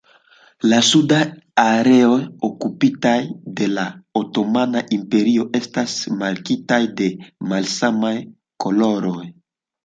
La 0.69 0.77
sudaj 0.85 1.17
areoj 1.63 2.15
okupitaj 2.47 3.13
de 3.59 3.67
la 3.73 3.83
otomana 4.21 4.81
imperio 4.97 5.45
estas 5.61 5.99
markitaj 6.23 6.81
de 7.03 7.11
malsamaj 7.53 8.13
koloroj. 8.67 9.29